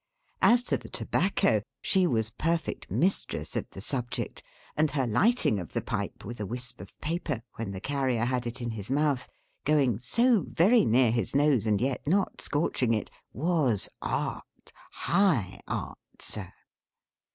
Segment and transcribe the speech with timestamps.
[0.41, 4.41] As to the tobacco, she was perfect mistress of the subject;
[4.75, 8.47] and her lighting of the pipe, with a wisp of paper, when the Carrier had
[8.47, 9.27] it in his mouth
[9.63, 15.99] going so very near his nose, and yet not scorching it was Art: high Art,
[16.19, 16.51] Sir.